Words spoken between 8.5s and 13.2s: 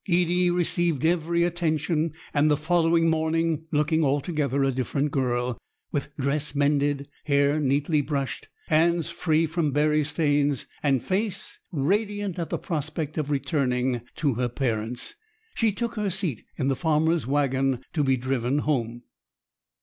hands free from berry stains, and face radiant at the prospect